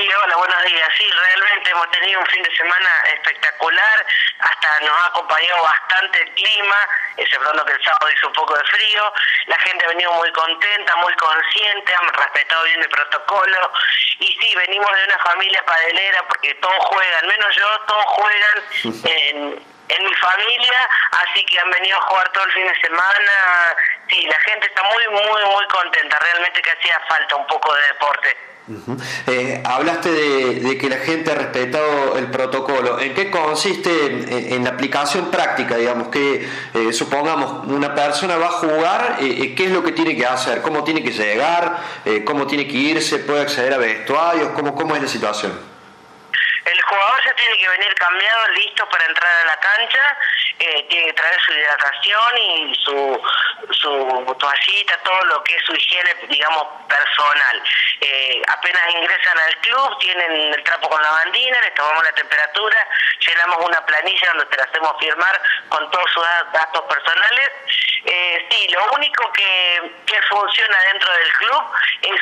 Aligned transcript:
hola, 0.00 0.36
buenos 0.36 0.64
días. 0.64 0.88
Sí, 0.96 1.10
realmente 1.10 1.70
hemos 1.70 1.90
tenido 1.90 2.20
un 2.20 2.26
fin 2.26 2.42
de 2.42 2.56
semana 2.56 3.02
espectacular, 3.12 4.06
hasta 4.38 4.80
nos 4.80 4.96
ha 4.96 5.06
acompañado 5.06 5.62
bastante 5.62 6.22
el 6.22 6.30
clima, 6.32 6.88
excepto 7.18 7.64
que 7.66 7.72
el 7.72 7.84
sábado 7.84 8.10
hizo 8.10 8.28
un 8.28 8.32
poco 8.32 8.56
de 8.56 8.64
frío. 8.64 9.12
La 9.46 9.58
gente 9.58 9.84
ha 9.84 9.88
venido 9.88 10.12
muy 10.12 10.32
contenta, 10.32 10.96
muy 10.96 11.14
consciente, 11.16 11.94
han 11.94 12.08
respetado 12.08 12.64
bien 12.64 12.80
el 12.80 12.88
protocolo. 12.88 13.72
Y 14.20 14.26
sí, 14.40 14.54
venimos 14.54 14.90
de 14.96 15.04
una 15.04 15.18
familia 15.18 15.62
padelera 15.66 16.22
porque 16.26 16.54
todos 16.54 16.84
juegan, 16.86 17.26
menos 17.26 17.54
yo, 17.54 17.80
todos 17.86 18.04
juegan 18.06 18.62
en, 19.04 19.64
en 19.96 20.04
mi 20.04 20.14
familia, 20.14 20.88
así 21.10 21.44
que 21.44 21.58
han 21.58 21.70
venido 21.70 21.98
a 21.98 22.02
jugar 22.02 22.28
todo 22.32 22.44
el 22.44 22.52
fin 22.52 22.66
de 22.66 22.80
semana. 22.80 23.76
Sí, 24.08 24.26
la 24.26 24.40
gente 24.40 24.66
está 24.66 24.82
muy, 24.82 25.08
muy, 25.08 25.44
muy 25.44 25.66
contenta. 25.66 26.18
Realmente 26.18 26.62
que 26.62 26.70
hacía 26.70 27.00
falta 27.08 27.36
un 27.36 27.46
poco 27.46 27.74
de 27.74 27.82
deporte. 27.88 28.36
Eh, 29.26 29.60
hablaste 29.64 30.10
de, 30.10 30.78
que 30.78 30.88
la 30.88 30.98
gente 30.98 31.32
ha 31.32 31.34
respetado 31.34 32.16
el 32.16 32.30
protocolo. 32.30 33.00
¿En 33.00 33.12
qué 33.12 33.30
consiste 33.30 34.54
en, 34.54 34.64
la 34.64 34.70
aplicación 34.70 35.30
práctica, 35.30 35.76
digamos? 35.76 36.08
Que 36.08 36.48
eh, 36.74 36.92
supongamos 36.92 37.66
una 37.66 37.94
persona 37.94 38.36
va 38.36 38.46
a 38.46 38.50
jugar, 38.50 39.16
eh, 39.20 39.54
¿qué 39.56 39.64
es 39.64 39.72
lo 39.72 39.82
que 39.82 39.92
tiene 39.92 40.16
que 40.16 40.26
hacer? 40.26 40.62
¿Cómo 40.62 40.84
tiene 40.84 41.02
que 41.02 41.10
llegar? 41.10 41.82
¿Cómo 42.24 42.46
tiene 42.46 42.68
que 42.68 42.76
irse? 42.76 43.18
¿Puede 43.18 43.42
acceder 43.42 43.74
a 43.74 43.78
vestuarios? 43.78 44.50
¿Cómo, 44.50 44.74
cómo 44.74 44.94
es 44.94 45.02
la 45.02 45.08
situación? 45.08 45.71
Ya 47.24 47.34
tiene 47.34 47.56
que 47.56 47.68
venir 47.68 47.94
cambiado, 47.94 48.48
listo 48.48 48.88
para 48.88 49.04
entrar 49.04 49.32
a 49.42 49.44
la 49.46 49.60
cancha, 49.60 50.16
eh, 50.58 50.86
tiene 50.88 51.06
que 51.06 51.12
traer 51.12 51.40
su 51.40 51.52
hidratación 51.52 52.38
y 52.38 52.74
su, 52.84 53.22
su 53.70 54.36
toallita, 54.38 54.98
todo 55.04 55.24
lo 55.26 55.44
que 55.44 55.54
es 55.54 55.62
su 55.64 55.74
higiene, 55.74 56.14
digamos, 56.28 56.66
personal. 56.88 57.62
Eh, 58.04 58.42
apenas 58.48 58.82
ingresan 58.94 59.38
al 59.38 59.56
club, 59.58 59.98
tienen 60.00 60.52
el 60.52 60.62
trapo 60.64 60.88
con 60.88 61.00
la 61.00 61.10
bandina, 61.10 61.60
les 61.60 61.74
tomamos 61.74 62.02
la 62.02 62.12
temperatura, 62.12 62.76
llenamos 63.20 63.64
una 63.64 63.86
planilla 63.86 64.28
donde 64.30 64.46
te 64.46 64.56
la 64.56 64.64
hacemos 64.64 64.92
firmar 64.98 65.40
con 65.68 65.88
todos 65.90 66.10
sus 66.12 66.24
datos 66.52 66.82
personales. 66.82 67.50
Eh, 68.04 68.48
sí, 68.50 68.68
lo 68.74 68.92
único 68.92 69.30
que, 69.32 69.94
que 70.06 70.20
funciona 70.22 70.76
dentro 70.92 71.12
del 71.12 71.32
club 71.34 71.62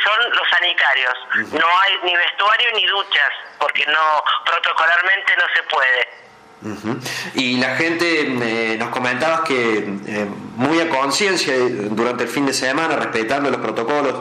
son 0.04 0.30
los 0.30 0.48
sanitarios. 0.50 1.14
No 1.52 1.66
hay 1.80 1.98
ni 2.04 2.14
vestuario 2.14 2.72
ni 2.74 2.86
duchas, 2.86 3.30
porque 3.58 3.86
no 3.86 4.24
protocolarmente 4.44 5.36
no 5.36 5.44
se 5.54 5.62
puede. 5.64 6.20
Y 7.34 7.56
la 7.56 7.76
gente, 7.76 8.20
eh, 8.20 8.76
nos 8.76 8.90
comentabas 8.90 9.40
que 9.42 9.78
eh, 9.78 10.26
muy 10.56 10.78
a 10.80 10.88
conciencia 10.90 11.54
durante 11.56 12.24
el 12.24 12.28
fin 12.28 12.44
de 12.44 12.52
semana, 12.52 12.96
respetando 12.96 13.50
los 13.50 13.60
protocolos. 13.60 14.14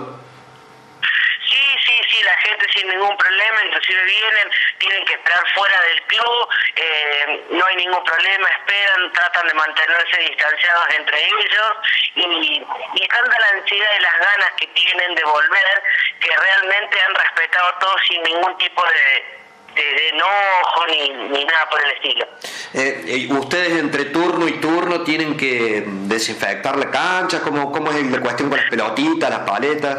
Sí, 1.49 1.66
sí, 1.85 1.94
sí, 2.09 2.23
la 2.23 2.38
gente 2.38 2.66
sin 2.80 2.89
ningún 2.89 3.16
problema, 3.17 3.66
inclusive 3.66 4.03
vienen, 4.05 4.49
tienen 4.77 5.05
que 5.05 5.13
esperar 5.13 5.44
fuera 5.53 5.81
del 5.81 6.02
club, 6.03 6.47
eh, 6.75 7.45
no 7.52 7.66
hay 7.66 7.75
ningún 7.75 8.03
problema, 8.03 8.49
esperan, 8.49 9.11
tratan 9.13 9.47
de 9.47 9.53
mantenerse 9.53 10.17
distanciados 10.30 10.85
entre 10.95 11.25
ellos 11.25 11.72
y, 12.16 12.63
y 12.95 13.07
tanta 13.07 13.39
la 13.39 13.47
ansiedad 13.59 13.89
y 13.97 14.02
las 14.02 14.19
ganas 14.19 14.52
que 14.57 14.67
tienen 14.67 15.16
de 15.16 15.23
volver 15.23 15.83
que 16.19 16.30
realmente 16.35 17.02
han 17.02 17.16
respetado 17.16 17.75
todo 17.80 17.95
sin 18.07 18.23
ningún 18.23 18.57
tipo 18.57 18.83
de 18.83 19.39
de, 19.75 20.09
enojo 20.09 20.88
ni, 20.88 21.09
ni, 21.30 21.45
nada 21.45 21.69
por 21.69 21.81
el 21.83 21.91
estilo. 21.91 22.27
Eh, 22.73 23.03
eh, 23.07 23.27
¿Ustedes 23.31 23.80
entre 23.80 24.05
turno 24.05 24.47
y 24.47 24.53
turno 24.53 25.03
tienen 25.03 25.38
que 25.38 25.83
desinfectar 25.85 26.75
la 26.77 26.89
cancha? 26.89 27.41
¿Cómo, 27.41 27.72
cómo 27.72 27.91
es 27.91 28.03
la 28.03 28.19
cuestión 28.19 28.50
con 28.50 28.59
las 28.59 28.69
pelotitas, 28.69 29.30
las 29.30 29.39
paletas? 29.39 29.97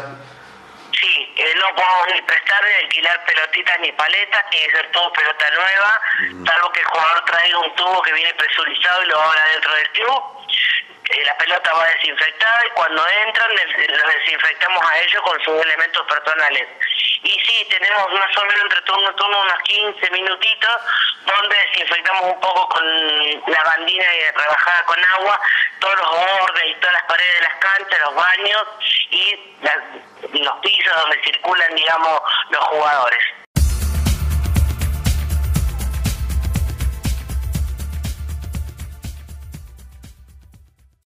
Eh, 1.61 1.63
no 1.63 1.75
podemos 1.75 2.07
ni 2.13 2.21
prestar 2.21 2.63
ni 2.65 2.73
alquilar 2.83 3.25
pelotitas 3.25 3.79
ni 3.79 3.91
paletas, 3.91 4.49
tiene 4.49 4.67
que 4.67 4.77
ser 4.77 4.91
todo 4.91 5.13
pelota 5.13 5.45
nueva, 5.51 6.01
salvo 6.45 6.71
que 6.71 6.79
el 6.79 6.85
jugador 6.85 7.25
traiga 7.25 7.59
un 7.59 7.75
tubo 7.75 8.01
que 8.01 8.13
viene 8.13 8.33
presurizado 8.33 9.03
y 9.03 9.05
lo 9.07 9.21
haga 9.21 9.45
dentro 9.53 9.73
del 9.75 9.89
club. 9.91 10.23
la 11.25 11.37
pelota 11.37 11.73
va 11.73 11.85
desinfectada 11.85 12.65
y 12.65 12.69
cuando 12.69 13.05
entran 13.27 13.51
los 13.53 14.13
desinfectamos 14.15 14.83
a 14.89 14.97
ellos 14.99 15.21
con 15.23 15.43
sus 15.43 15.61
elementos 15.65 16.07
personales 16.07 16.67
y 17.23 17.29
sí, 17.29 17.67
tenemos 17.69 18.11
más 18.13 18.37
o 18.37 18.41
menos 18.41 18.61
entre 18.63 18.81
turno 18.81 19.11
y 19.11 19.15
turno 19.15 19.41
unos 19.41 19.59
15 19.63 20.11
minutitos 20.11 20.77
donde 21.25 21.55
desinfectamos 21.55 22.23
un 22.23 22.39
poco 22.39 22.67
con 22.69 23.41
la 23.47 23.63
bandina 23.63 24.05
rebajada 24.35 24.85
con 24.85 24.97
agua 25.17 25.39
todos 25.79 25.95
los 25.95 26.09
bordes 26.09 26.65
y 26.67 26.75
todas 26.75 26.93
las 26.93 27.03
paredes 27.03 27.33
de 27.33 27.41
las 27.41 27.55
canchas, 27.59 27.99
los 27.99 28.15
baños 28.15 28.67
y 29.11 29.39
los 30.39 30.53
pisos 30.61 30.95
donde 30.95 31.23
circulan, 31.23 31.75
digamos, 31.75 32.21
los 32.49 32.63
jugadores. 32.65 33.23